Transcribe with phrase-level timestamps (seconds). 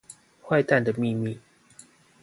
[0.41, 1.39] 壞蛋的祕密